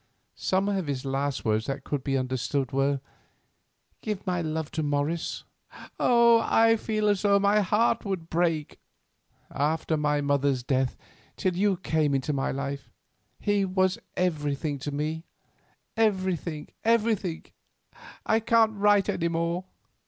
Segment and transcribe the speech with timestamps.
[0.33, 3.01] Some of his last words that could be understood were,
[4.01, 5.43] 'Give my love to Morris.'
[5.99, 6.39] Oh!
[6.43, 8.79] I feel as though my heart would break.
[9.51, 10.97] After my mother's death
[11.37, 12.89] till you came into my life,
[13.39, 17.45] he was everything to me—everything, everything.
[18.25, 19.65] I can't write any more.